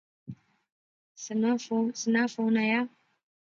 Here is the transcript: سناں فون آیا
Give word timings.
سناں 2.03 2.27
فون 2.33 2.55
آیا 2.63 2.81